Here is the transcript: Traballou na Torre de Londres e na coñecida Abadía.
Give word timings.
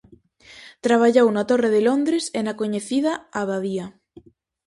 Traballou 0.85 1.27
na 1.31 1.43
Torre 1.49 1.69
de 1.75 1.81
Londres 1.87 2.25
e 2.37 2.39
na 2.45 2.57
coñecida 2.61 3.11
Abadía. 3.39 3.85